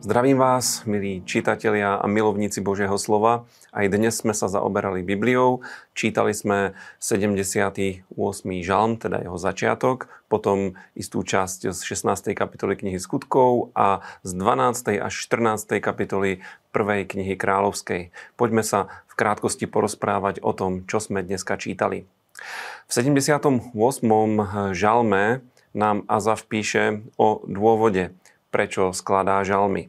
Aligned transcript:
Zdravím 0.00 0.40
vás, 0.40 0.88
milí 0.88 1.20
čitatelia 1.28 2.00
a 2.00 2.08
milovníci 2.08 2.64
Božieho 2.64 2.96
slova. 2.96 3.44
Aj 3.68 3.84
dnes 3.84 4.16
sme 4.16 4.32
sa 4.32 4.48
zaoberali 4.48 5.04
Bibliou. 5.04 5.60
Čítali 5.92 6.32
sme 6.32 6.72
78. 6.96 8.08
žalm, 8.64 8.96
teda 8.96 9.20
jeho 9.20 9.36
začiatok, 9.36 10.08
potom 10.32 10.80
istú 10.96 11.20
časť 11.20 11.68
z 11.76 11.80
16. 11.84 12.32
kapitoly 12.32 12.80
knihy 12.80 12.96
Skutkov 12.96 13.76
a 13.76 14.00
z 14.24 14.40
12. 14.40 15.04
až 15.04 15.12
14. 15.12 15.68
kapitoly 15.84 16.40
prvej 16.72 17.04
knihy 17.04 17.36
Kráľovskej. 17.36 18.08
Poďme 18.40 18.64
sa 18.64 18.88
v 19.04 19.20
krátkosti 19.20 19.68
porozprávať 19.68 20.40
o 20.40 20.56
tom, 20.56 20.88
čo 20.88 21.04
sme 21.04 21.20
dneska 21.20 21.60
čítali. 21.60 22.08
V 22.88 22.90
78. 22.96 23.76
žalme 24.72 25.44
nám 25.76 26.08
Azaf 26.08 26.48
píše 26.48 27.04
o 27.20 27.44
dôvode, 27.46 28.16
prečo 28.50 28.90
skladá 28.94 29.42
žalmy. 29.46 29.88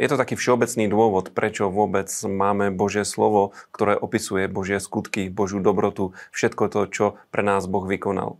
je 0.00 0.08
to 0.08 0.20
taký 0.20 0.36
všeobecný 0.36 0.86
dôvod, 0.88 1.32
prečo 1.32 1.72
vôbec 1.72 2.08
máme 2.24 2.70
Božie 2.70 3.02
slovo, 3.08 3.56
ktoré 3.72 3.96
opisuje 3.96 4.46
Božie 4.46 4.78
skutky, 4.78 5.32
Božiu 5.32 5.58
dobrotu, 5.64 6.12
všetko 6.32 6.64
to, 6.68 6.80
čo 6.88 7.04
pre 7.32 7.42
nás 7.42 7.64
Boh 7.64 7.88
vykonal. 7.88 8.36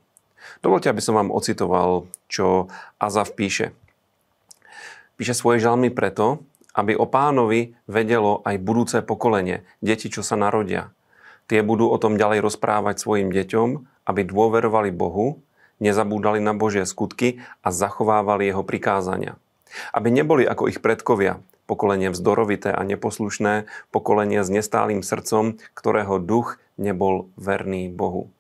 Dovolte, 0.65 0.89
aby 0.89 1.03
som 1.03 1.19
vám 1.19 1.35
ocitoval, 1.35 2.09
čo 2.31 2.73
Azaf 2.97 3.35
píše. 3.35 3.75
Píše 5.19 5.35
svoje 5.35 5.59
žalmy 5.59 5.91
preto, 5.91 6.47
aby 6.79 6.95
o 6.95 7.11
pánovi 7.11 7.75
vedelo 7.91 8.39
aj 8.47 8.63
budúce 8.63 8.97
pokolenie, 9.03 9.67
deti, 9.83 10.07
čo 10.07 10.23
sa 10.23 10.39
narodia. 10.39 10.95
Tie 11.51 11.65
budú 11.65 11.91
o 11.91 11.99
tom 11.99 12.15
ďalej 12.15 12.45
rozprávať 12.45 13.03
svojim 13.03 13.35
deťom, 13.35 13.69
aby 14.07 14.21
dôverovali 14.23 14.95
Bohu 14.95 15.43
nezabúdali 15.79 16.39
na 16.43 16.55
Božie 16.55 16.87
skutky 16.87 17.43
a 17.63 17.75
zachovávali 17.75 18.51
jeho 18.51 18.63
prikázania. 18.63 19.39
Aby 19.93 20.15
neboli 20.15 20.45
ako 20.47 20.71
ich 20.71 20.83
predkovia, 20.83 21.43
pokolenie 21.69 22.09
vzdorovité 22.09 22.73
a 22.73 22.81
neposlušné, 22.87 23.69
pokolenie 23.93 24.41
s 24.41 24.49
nestálým 24.49 25.05
srdcom, 25.05 25.61
ktorého 25.77 26.17
duch 26.19 26.57
nebol 26.81 27.29
verný 27.37 27.93
Bohu. 27.93 28.33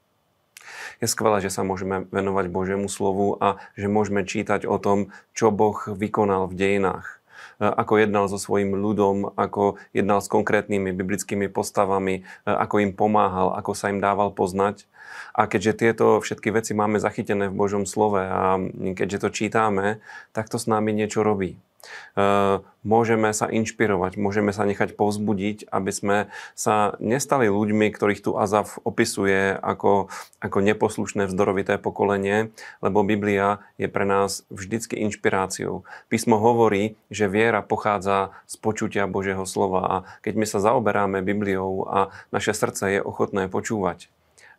Je 0.99 1.07
skvelé, 1.07 1.39
že 1.45 1.53
sa 1.53 1.63
môžeme 1.63 2.09
venovať 2.11 2.51
Božiemu 2.51 2.89
slovu 2.91 3.39
a 3.39 3.63
že 3.79 3.87
môžeme 3.87 4.27
čítať 4.27 4.67
o 4.67 4.81
tom, 4.81 5.15
čo 5.37 5.55
Boh 5.55 5.79
vykonal 5.87 6.51
v 6.51 6.57
dejinách 6.59 7.19
ako 7.59 7.99
jednal 7.99 8.31
so 8.31 8.39
svojím 8.39 8.79
ľudom, 8.79 9.35
ako 9.35 9.83
jednal 9.91 10.23
s 10.23 10.31
konkrétnymi 10.31 10.95
biblickými 10.95 11.51
postavami, 11.51 12.23
ako 12.47 12.79
im 12.79 12.95
pomáhal, 12.95 13.51
ako 13.59 13.75
sa 13.75 13.91
im 13.91 13.99
dával 13.99 14.31
poznať. 14.31 14.87
A 15.35 15.47
keďže 15.47 15.73
tieto 15.87 16.19
všetky 16.19 16.51
veci 16.51 16.75
máme 16.75 16.99
zachytené 16.99 17.49
v 17.49 17.59
Božom 17.59 17.85
slove 17.87 18.19
a 18.19 18.59
keďže 18.95 19.23
to 19.23 19.29
čítame, 19.31 20.03
tak 20.35 20.51
to 20.51 20.59
s 20.59 20.67
nami 20.67 20.91
niečo 20.91 21.23
robí. 21.23 21.59
Eh, 22.19 22.57
môžeme 22.83 23.31
sa 23.31 23.47
inšpirovať, 23.47 24.19
môžeme 24.19 24.51
sa 24.51 24.67
nechať 24.67 24.99
povzbudiť, 24.99 25.71
aby 25.71 25.93
sme 25.95 26.17
sa 26.59 26.99
nestali 26.99 27.47
ľuďmi, 27.47 27.95
ktorých 27.95 28.25
tu 28.25 28.35
Azaf 28.35 28.83
opisuje 28.83 29.55
ako, 29.55 30.11
ako 30.43 30.59
neposlušné 30.59 31.31
vzdorovité 31.31 31.79
pokolenie, 31.79 32.51
lebo 32.83 33.07
Biblia 33.07 33.63
je 33.79 33.87
pre 33.87 34.03
nás 34.03 34.43
vždycky 34.51 34.99
inšpiráciou. 34.99 35.87
Písmo 36.11 36.43
hovorí, 36.43 36.99
že 37.09 37.31
viera 37.31 37.63
pochádza 37.63 38.35
z 38.51 38.55
počutia 38.59 39.07
Božieho 39.07 39.47
slova 39.47 39.83
a 39.87 39.97
keď 40.27 40.35
my 40.35 40.47
sa 40.49 40.59
zaoberáme 40.59 41.23
Bibliou 41.23 41.87
a 41.87 42.11
naše 42.35 42.51
srdce 42.51 42.99
je 42.99 43.01
ochotné 43.05 43.47
počúvať, 43.47 44.11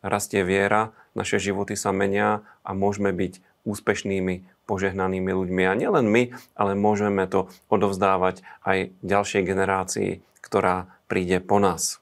rastie 0.04 0.44
viera, 0.46 0.92
naše 1.18 1.42
životy 1.42 1.76
sa 1.76 1.92
menia 1.92 2.46
a 2.64 2.72
môžeme 2.72 3.12
byť 3.12 3.44
úspešnými 3.68 4.48
požehnanými 4.70 5.32
ľuďmi. 5.34 5.64
A 5.66 5.74
nielen 5.74 6.08
my, 6.08 6.32
ale 6.56 6.78
môžeme 6.78 7.26
to 7.26 7.50
odovzdávať 7.68 8.46
aj 8.64 8.94
ďalšej 9.02 9.42
generácii, 9.44 10.12
ktorá 10.46 10.88
príde 11.10 11.42
po 11.42 11.58
nás. 11.58 12.00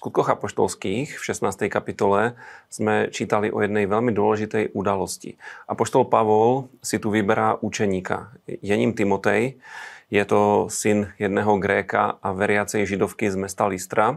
Skutkoch 0.00 0.32
apoštolských 0.32 1.12
v 1.12 1.20
16. 1.20 1.68
kapitole 1.68 2.32
sme 2.72 3.12
čítali 3.12 3.52
o 3.52 3.60
jednej 3.60 3.84
veľmi 3.84 4.16
dôležitej 4.16 4.72
udalosti. 4.72 5.36
Apoštol 5.68 6.08
Pavol 6.08 6.72
si 6.80 6.96
tu 6.96 7.12
vyberá 7.12 7.60
učeníka. 7.60 8.32
Je 8.48 8.72
ním 8.72 8.96
Timotej, 8.96 9.60
je 10.08 10.24
to 10.24 10.72
syn 10.72 11.12
jedného 11.20 11.60
Gréka 11.60 12.16
a 12.24 12.32
veriacej 12.32 12.88
židovky 12.88 13.28
z 13.28 13.36
mesta 13.44 13.68
Listra. 13.68 14.16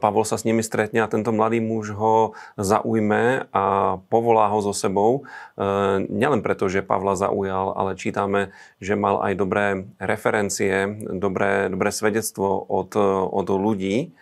Pavol 0.00 0.24
sa 0.24 0.40
s 0.40 0.48
nimi 0.48 0.64
stretne 0.64 1.04
a 1.04 1.12
tento 1.12 1.28
mladý 1.28 1.60
muž 1.60 1.92
ho 1.92 2.32
zaujme 2.56 3.52
a 3.52 3.64
povolá 4.08 4.48
ho 4.48 4.64
so 4.64 4.72
sebou. 4.72 5.28
E, 5.60 6.08
nielen 6.08 6.40
preto, 6.40 6.72
že 6.72 6.80
Pavla 6.80 7.20
zaujal, 7.20 7.76
ale 7.76 8.00
čítame, 8.00 8.56
že 8.80 8.96
mal 8.96 9.20
aj 9.20 9.32
dobré 9.36 9.66
referencie, 10.00 10.88
dobré, 11.04 11.68
dobré 11.68 11.92
svedectvo 11.92 12.64
od, 12.64 12.96
od 13.28 13.46
ľudí. 13.52 14.16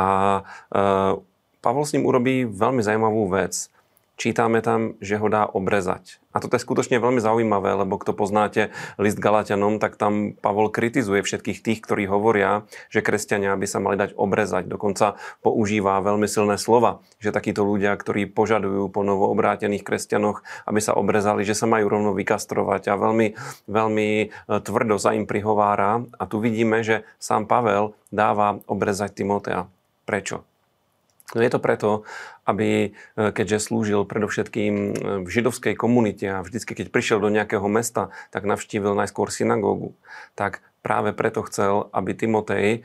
A 0.00 0.06
e, 0.72 0.80
Pavol 1.60 1.84
s 1.84 1.92
ním 1.92 2.08
urobí 2.08 2.48
veľmi 2.48 2.80
zaujímavú 2.80 3.28
vec 3.28 3.68
čítame 4.20 4.60
tam, 4.60 5.00
že 5.00 5.16
ho 5.16 5.32
dá 5.32 5.48
obrezať. 5.48 6.20
A 6.36 6.44
toto 6.44 6.54
je 6.54 6.62
skutočne 6.62 7.00
veľmi 7.00 7.24
zaujímavé, 7.24 7.72
lebo 7.72 7.96
kto 7.96 8.12
poznáte 8.12 8.68
list 9.00 9.16
Galatianom, 9.16 9.80
tak 9.80 9.96
tam 9.96 10.36
Pavol 10.36 10.68
kritizuje 10.68 11.24
všetkých 11.24 11.64
tých, 11.64 11.80
ktorí 11.80 12.04
hovoria, 12.04 12.68
že 12.92 13.00
kresťania 13.00 13.56
by 13.56 13.66
sa 13.66 13.80
mali 13.80 13.96
dať 13.96 14.14
obrezať. 14.14 14.68
Dokonca 14.68 15.16
používa 15.40 16.04
veľmi 16.04 16.28
silné 16.28 16.60
slova, 16.60 17.00
že 17.16 17.32
takíto 17.32 17.64
ľudia, 17.64 17.96
ktorí 17.96 18.28
požadujú 18.28 18.92
po 18.92 19.00
novoobrátených 19.00 19.82
kresťanoch, 19.82 20.44
aby 20.68 20.80
sa 20.84 20.94
obrezali, 20.94 21.42
že 21.42 21.56
sa 21.56 21.64
majú 21.64 21.88
rovno 21.88 22.12
vykastrovať 22.12 22.92
a 22.92 23.00
veľmi, 23.00 23.26
veľmi 23.66 24.08
e, 24.20 24.26
tvrdo 24.60 25.00
sa 25.00 25.16
im 25.16 25.24
prihovára. 25.24 26.04
A 26.20 26.28
tu 26.28 26.38
vidíme, 26.44 26.84
že 26.84 27.08
sám 27.16 27.48
Pavel 27.48 27.96
dáva 28.12 28.60
obrezať 28.68 29.16
Timotea. 29.16 29.79
Prečo? 30.10 30.42
No 31.30 31.46
je 31.46 31.50
to 31.54 31.62
preto, 31.62 32.02
aby, 32.42 32.90
e, 32.90 33.30
keďže 33.30 33.70
slúžil 33.70 34.02
predovšetkým 34.02 34.74
e, 34.74 34.92
v 35.22 35.28
židovskej 35.30 35.78
komunite 35.78 36.26
a 36.26 36.42
vždycky, 36.42 36.74
keď 36.74 36.90
prišiel 36.90 37.22
do 37.22 37.30
nejakého 37.30 37.62
mesta, 37.70 38.10
tak 38.34 38.42
navštívil 38.42 38.98
najskôr 38.98 39.30
synagógu. 39.30 39.94
Tak 40.34 40.66
práve 40.82 41.14
preto 41.14 41.46
chcel, 41.46 41.86
aby 41.94 42.18
Timotej 42.18 42.66
e, 42.66 42.78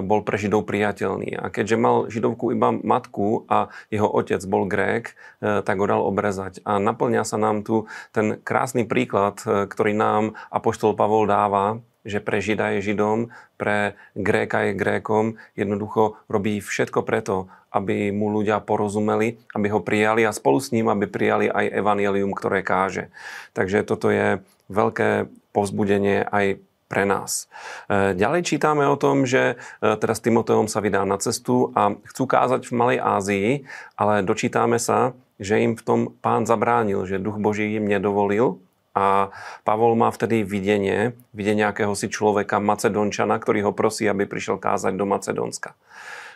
bol 0.00 0.24
pre 0.24 0.40
Židov 0.40 0.64
priateľný. 0.64 1.36
A 1.36 1.52
keďže 1.52 1.76
mal 1.76 2.08
Židovku 2.08 2.56
iba 2.56 2.72
matku 2.72 3.44
a 3.52 3.68
jeho 3.92 4.08
otec 4.08 4.40
bol 4.48 4.64
Grék, 4.64 5.12
tak 5.44 5.76
ho 5.76 5.84
dal 5.84 6.00
obrezať. 6.00 6.64
A 6.64 6.80
naplňa 6.80 7.28
sa 7.28 7.36
nám 7.36 7.60
tu 7.60 7.84
ten 8.16 8.40
krásny 8.40 8.88
príklad, 8.88 9.36
ktorý 9.44 9.92
nám 9.92 10.32
Apoštol 10.48 10.96
Pavol 10.96 11.28
dáva, 11.28 11.84
že 12.02 12.18
pre 12.18 12.42
Žida 12.42 12.78
je 12.78 12.92
Židom, 12.92 13.30
pre 13.56 13.94
Gréka 14.18 14.66
je 14.66 14.78
Grékom, 14.78 15.38
jednoducho 15.54 16.18
robí 16.26 16.58
všetko 16.58 17.06
preto, 17.06 17.46
aby 17.72 18.12
mu 18.12 18.28
ľudia 18.28 18.60
porozumeli, 18.60 19.40
aby 19.56 19.66
ho 19.72 19.80
prijali 19.80 20.26
a 20.28 20.34
spolu 20.34 20.60
s 20.60 20.70
ním, 20.74 20.92
aby 20.92 21.08
prijali 21.08 21.48
aj 21.48 21.72
evanelium, 21.72 22.36
ktoré 22.36 22.60
káže. 22.60 23.08
Takže 23.56 23.86
toto 23.86 24.12
je 24.12 24.44
veľké 24.68 25.30
povzbudenie 25.56 26.28
aj 26.28 26.60
pre 26.92 27.08
nás. 27.08 27.48
E, 27.88 28.12
ďalej 28.12 28.44
čítame 28.44 28.84
o 28.84 29.00
tom, 29.00 29.24
že 29.24 29.56
e, 29.56 29.96
teraz 29.96 30.20
Timoteom 30.20 30.68
sa 30.68 30.84
vydá 30.84 31.08
na 31.08 31.16
cestu 31.16 31.72
a 31.72 31.96
chcú 32.12 32.28
kázať 32.28 32.68
v 32.68 32.76
Malej 32.76 32.98
Ázii, 33.00 33.48
ale 33.96 34.20
dočítame 34.20 34.76
sa, 34.76 35.16
že 35.40 35.64
im 35.64 35.72
v 35.72 35.82
tom 35.82 36.00
pán 36.20 36.44
zabránil, 36.44 37.08
že 37.08 37.16
duch 37.16 37.40
Boží 37.40 37.72
im 37.80 37.88
nedovolil, 37.88 38.60
a 38.92 39.32
Pavol 39.64 39.96
má 39.96 40.12
vtedy 40.12 40.44
videnie, 40.44 41.16
videnie 41.32 41.64
nejakého 41.64 41.96
si 41.96 42.12
človeka 42.12 42.60
Macedončana, 42.60 43.40
ktorý 43.40 43.70
ho 43.70 43.72
prosí, 43.72 44.04
aby 44.04 44.28
prišiel 44.28 44.60
kázať 44.60 44.92
do 44.96 45.08
Macedónska. 45.08 45.72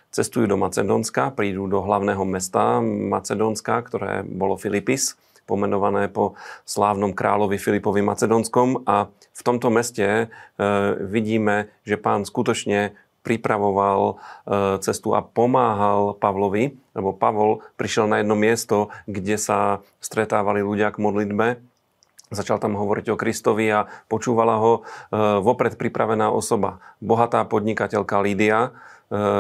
Cestujú 0.09 0.49
do 0.49 0.57
Macedónska, 0.57 1.37
prídu 1.37 1.69
do 1.69 1.85
hlavného 1.85 2.25
mesta 2.25 2.81
Macedónska, 2.81 3.85
ktoré 3.85 4.25
bolo 4.25 4.57
Filipis, 4.57 5.19
pomenované 5.45 6.09
po 6.09 6.35
slávnom 6.67 7.15
kráľovi 7.15 7.61
Filipovi 7.61 8.03
Macedónskom 8.03 8.83
a 8.89 9.13
v 9.13 9.43
tomto 9.45 9.71
meste 9.71 10.07
e, 10.07 10.27
vidíme, 11.07 11.71
že 11.87 12.01
pán 12.01 12.27
skutočne 12.27 12.99
pripravoval 13.23 14.01
e, 14.11 14.15
cestu 14.83 15.15
a 15.15 15.23
pomáhal 15.23 16.19
Pavlovi, 16.19 16.75
lebo 16.99 17.15
Pavol 17.15 17.63
prišiel 17.79 18.11
na 18.11 18.23
jedno 18.23 18.35
miesto, 18.35 18.91
kde 19.07 19.39
sa 19.39 19.83
stretávali 20.03 20.67
ľudia 20.67 20.91
k 20.91 21.03
modlitbe 21.03 21.76
Začal 22.27 22.59
tam 22.59 22.75
hovoriť 22.75 23.15
o 23.15 23.21
Kristovi 23.21 23.71
a 23.71 23.87
počúvala 24.11 24.59
ho 24.59 24.73
e, 24.79 24.81
vopred 25.39 25.79
pripravená 25.79 26.29
osoba. 26.35 26.83
Bohatá 26.99 27.47
podnikateľka 27.47 28.19
Lídia, 28.19 28.75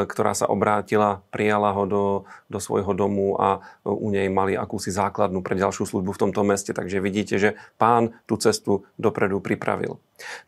ktorá 0.06 0.30
sa 0.30 0.46
obrátila, 0.46 1.26
prijala 1.34 1.74
ho 1.74 1.84
do, 1.90 2.04
do 2.46 2.62
svojho 2.62 2.94
domu 2.94 3.34
a 3.34 3.58
u 3.82 4.14
nej 4.14 4.30
mali 4.30 4.54
akúsi 4.54 4.94
základnu 4.94 5.42
pre 5.42 5.58
ďalšiu 5.58 5.90
službu 5.90 6.14
v 6.14 6.22
tomto 6.22 6.46
meste. 6.46 6.70
Takže 6.70 7.02
vidíte, 7.02 7.34
že 7.34 7.58
pán 7.74 8.14
tú 8.30 8.38
cestu 8.38 8.86
dopredu 8.94 9.42
pripravil. 9.42 9.98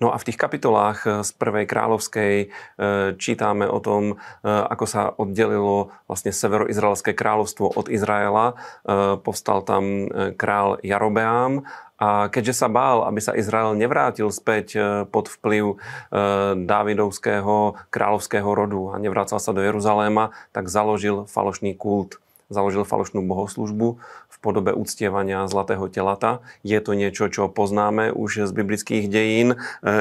No 0.01 0.15
a 0.15 0.17
v 0.17 0.27
tých 0.33 0.41
kapitolách 0.41 1.25
z 1.25 1.31
prvej 1.37 1.69
kráľovskej 1.69 2.35
čítame 3.21 3.69
o 3.69 3.79
tom, 3.85 4.17
ako 4.45 4.85
sa 4.89 5.13
oddelilo 5.13 5.93
vlastne 6.09 6.33
severoizraelské 6.33 7.13
kráľovstvo 7.13 7.77
od 7.77 7.93
Izraela. 7.93 8.57
Povstal 9.21 9.61
tam 9.69 10.09
král 10.41 10.81
Jarobeám 10.81 11.69
a 11.99 12.31
keďže 12.31 12.65
sa 12.65 12.69
bál, 12.71 13.03
aby 13.05 13.19
sa 13.19 13.35
Izrael 13.35 13.75
nevrátil 13.75 14.31
späť 14.31 14.79
pod 15.11 15.27
vplyv 15.29 15.77
Dávidovského 16.65 17.75
kráľovského 17.91 18.49
rodu 18.49 18.95
a 18.95 19.03
nevrácal 19.03 19.43
sa 19.43 19.51
do 19.51 19.61
Jeruzaléma, 19.61 20.31
tak 20.55 20.71
založil 20.71 21.27
falošný 21.27 21.75
kult 21.75 22.23
založil 22.49 22.85
falošnú 22.89 23.21
bohoslužbu 23.25 24.01
v 24.01 24.37
podobe 24.41 24.73
uctievania 24.73 25.45
zlatého 25.47 25.85
telata. 25.93 26.41
Je 26.65 26.81
to 26.81 26.97
niečo, 26.97 27.29
čo 27.29 27.53
poznáme 27.53 28.11
už 28.13 28.49
z 28.49 28.53
biblických 28.53 29.05
dejín. 29.09 29.55
E, 29.55 29.57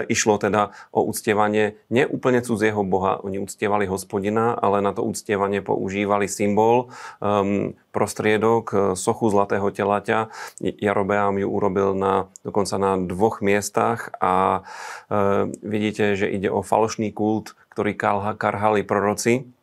išlo 0.08 0.40
teda 0.40 0.72
o 0.96 1.04
uctievanie 1.04 1.76
neúplne 1.92 2.40
cudzieho 2.40 2.82
boha. 2.88 3.20
Oni 3.22 3.38
uctievali 3.38 3.84
hospodina, 3.86 4.56
ale 4.56 4.80
na 4.80 4.96
to 4.96 5.04
uctievanie 5.04 5.60
používali 5.60 6.32
symbol, 6.32 6.88
um, 7.20 7.76
prostriedok, 7.92 8.66
e, 8.72 8.76
sochu 8.96 9.28
zlatého 9.28 9.68
telaťa. 9.68 10.32
Jarobeám 10.64 11.36
ju 11.44 11.48
urobil 11.52 11.92
na, 12.00 12.32
dokonca 12.48 12.80
na 12.80 12.96
dvoch 12.96 13.44
miestach 13.44 14.16
a 14.24 14.64
e, 15.12 15.52
vidíte, 15.60 16.16
že 16.16 16.32
ide 16.32 16.48
o 16.48 16.64
falošný 16.64 17.12
kult, 17.12 17.60
ktorý 17.76 17.94
karhali 18.40 18.88
proroci 18.88 19.57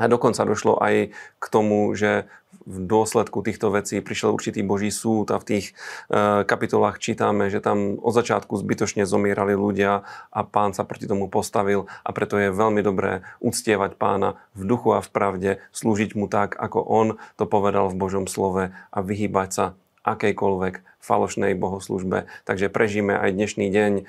a 0.00 0.08
dokonca 0.08 0.48
došlo 0.48 0.80
aj 0.80 1.12
k 1.12 1.44
tomu, 1.52 1.92
že 1.92 2.24
v 2.66 2.76
dôsledku 2.86 3.40
týchto 3.40 3.72
vecí 3.72 4.02
prišiel 4.02 4.34
určitý 4.34 4.60
Boží 4.60 4.92
súd 4.92 5.32
a 5.32 5.40
v 5.40 5.48
tých 5.48 5.66
e, 5.70 6.44
kapitolách 6.44 7.00
čítame, 7.00 7.48
že 7.48 7.62
tam 7.62 7.96
od 7.98 8.12
začiatku 8.12 8.52
zbytočne 8.58 9.08
zomierali 9.08 9.56
ľudia 9.56 10.04
a 10.30 10.40
pán 10.44 10.76
sa 10.76 10.84
proti 10.84 11.08
tomu 11.08 11.26
postavil. 11.32 11.88
A 12.04 12.10
preto 12.12 12.36
je 12.36 12.52
veľmi 12.52 12.84
dobré 12.84 13.24
uctievať 13.40 13.96
pána 13.96 14.36
v 14.52 14.66
duchu 14.66 14.92
a 14.92 15.00
v 15.00 15.08
pravde, 15.08 15.50
slúžiť 15.72 16.14
mu 16.18 16.26
tak, 16.28 16.58
ako 16.58 16.78
on 16.84 17.08
to 17.40 17.44
povedal 17.48 17.88
v 17.88 17.98
Božom 17.98 18.24
slove 18.28 18.70
a 18.70 18.98
vyhýbať 18.98 19.50
sa 19.50 19.66
akejkoľvek 20.02 21.00
falošnej 21.00 21.56
bohoslužbe. 21.56 22.28
Takže 22.44 22.68
prežíme 22.68 23.16
aj 23.16 23.30
dnešný 23.32 23.66
deň 23.72 23.92
e, 23.98 24.02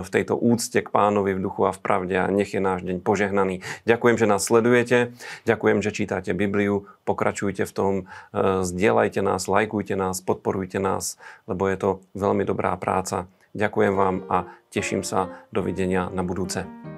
v 0.00 0.08
tejto 0.08 0.34
úcte 0.34 0.80
k 0.80 0.88
pánovi 0.88 1.36
v 1.36 1.44
duchu 1.44 1.68
a 1.68 1.72
v 1.76 1.80
pravde 1.80 2.16
a 2.16 2.32
nech 2.32 2.56
je 2.56 2.60
náš 2.64 2.82
deň 2.82 3.04
požehnaný. 3.04 3.60
Ďakujem, 3.84 4.16
že 4.16 4.26
nás 4.26 4.42
sledujete, 4.42 5.12
ďakujem, 5.44 5.78
že 5.84 5.92
čítate 5.92 6.32
Bibliu, 6.32 6.88
pokračujte 7.04 7.68
v 7.68 7.72
tom, 7.72 7.92
e, 8.32 8.64
zdieľajte 8.64 9.20
nás, 9.20 9.44
lajkujte 9.46 9.94
nás, 9.94 10.24
podporujte 10.24 10.80
nás, 10.80 11.20
lebo 11.44 11.68
je 11.68 11.76
to 11.76 11.90
veľmi 12.16 12.48
dobrá 12.48 12.72
práca. 12.80 13.28
Ďakujem 13.52 13.94
vám 13.94 14.16
a 14.30 14.48
teším 14.72 15.04
sa. 15.04 15.28
Dovidenia 15.52 16.08
na 16.08 16.22
budúce. 16.22 16.89